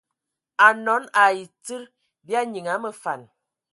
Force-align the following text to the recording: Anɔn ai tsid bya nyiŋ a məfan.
Anɔn 0.65 1.03
ai 1.23 1.39
tsid 1.63 1.83
bya 2.25 2.39
nyiŋ 2.45 2.67
a 2.73 2.75
məfan. 2.83 3.21